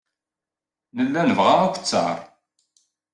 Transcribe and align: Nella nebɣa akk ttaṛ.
Nella 0.95 1.21
nebɣa 1.29 1.53
akk 1.65 1.75
ttaṛ. 1.79 2.17